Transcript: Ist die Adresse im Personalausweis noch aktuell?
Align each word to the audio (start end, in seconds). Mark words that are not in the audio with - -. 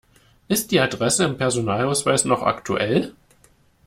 Ist 0.47 0.71
die 0.71 0.79
Adresse 0.79 1.25
im 1.25 1.37
Personalausweis 1.37 2.25
noch 2.25 2.41
aktuell? 2.41 3.13